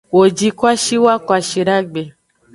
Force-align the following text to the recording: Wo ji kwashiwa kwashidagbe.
Wo 0.17 0.23
ji 0.37 0.49
kwashiwa 0.57 1.13
kwashidagbe. 1.25 2.01